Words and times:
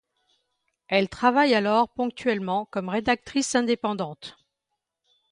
Elle 0.87 1.09
travaille 1.09 1.53
alors 1.53 1.89
ponctuellement 1.93 2.65
comme 2.65 2.89
rédactrice 2.89 3.53
indépendante. 3.53 4.35